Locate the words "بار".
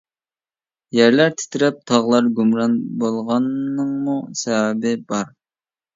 5.13-5.29